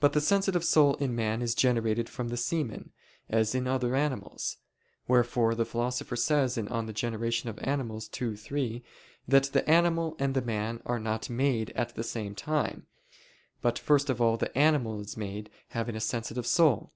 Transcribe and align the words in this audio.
But 0.00 0.14
the 0.14 0.20
sensitive 0.22 0.64
soul 0.64 0.94
in 0.94 1.14
man 1.14 1.42
is 1.42 1.54
generated 1.54 2.08
from 2.08 2.28
the 2.30 2.38
semen, 2.38 2.90
as 3.28 3.54
in 3.54 3.66
other 3.66 3.94
animals; 3.94 4.56
wherefore 5.06 5.54
the 5.54 5.66
Philosopher 5.66 6.16
says 6.16 6.54
(De 6.54 6.62
Gener. 6.62 7.58
Animal. 7.66 8.02
ii, 8.22 8.34
3) 8.34 8.82
that 9.28 9.44
the 9.52 9.70
animal 9.70 10.16
and 10.18 10.32
the 10.32 10.40
man 10.40 10.80
are 10.86 10.98
not 10.98 11.28
made 11.28 11.68
at 11.76 11.94
the 11.96 12.02
same 12.02 12.34
time, 12.34 12.86
but 13.60 13.78
first 13.78 14.08
of 14.08 14.22
all 14.22 14.38
the 14.38 14.56
animal 14.56 15.02
is 15.02 15.18
made 15.18 15.50
having 15.68 15.96
a 15.96 16.00
sensitive 16.00 16.46
soul. 16.46 16.94